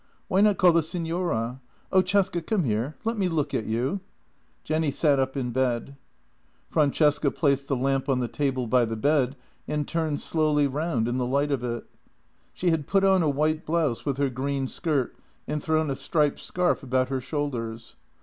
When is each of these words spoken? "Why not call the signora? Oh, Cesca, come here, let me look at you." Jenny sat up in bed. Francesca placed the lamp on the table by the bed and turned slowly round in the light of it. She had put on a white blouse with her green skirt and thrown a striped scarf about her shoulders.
"Why 0.29 0.41
not 0.41 0.57
call 0.57 0.73
the 0.73 0.81
signora? 0.81 1.61
Oh, 1.91 2.01
Cesca, 2.01 2.41
come 2.43 2.63
here, 2.63 2.95
let 3.03 3.19
me 3.19 3.29
look 3.29 3.53
at 3.53 3.65
you." 3.67 3.99
Jenny 4.63 4.89
sat 4.89 5.19
up 5.19 5.37
in 5.37 5.51
bed. 5.51 5.95
Francesca 6.71 7.29
placed 7.29 7.67
the 7.67 7.75
lamp 7.75 8.09
on 8.09 8.19
the 8.19 8.27
table 8.27 8.65
by 8.65 8.83
the 8.83 8.95
bed 8.95 9.35
and 9.67 9.87
turned 9.87 10.19
slowly 10.19 10.65
round 10.65 11.07
in 11.07 11.19
the 11.19 11.27
light 11.27 11.51
of 11.51 11.63
it. 11.63 11.85
She 12.51 12.71
had 12.71 12.87
put 12.87 13.03
on 13.03 13.21
a 13.21 13.29
white 13.29 13.63
blouse 13.63 14.03
with 14.03 14.17
her 14.17 14.31
green 14.31 14.65
skirt 14.65 15.15
and 15.47 15.61
thrown 15.61 15.91
a 15.91 15.95
striped 15.95 16.39
scarf 16.39 16.81
about 16.81 17.09
her 17.09 17.21
shoulders. 17.21 17.95